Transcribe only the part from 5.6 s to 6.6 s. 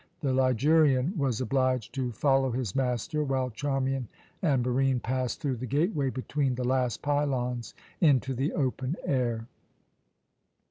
gateway between